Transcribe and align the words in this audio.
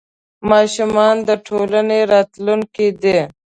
ماشومان 0.49 1.15
د 1.27 1.29
ټولنې 1.47 1.99
راتلونکې 2.13 2.87
دي. 3.03 3.19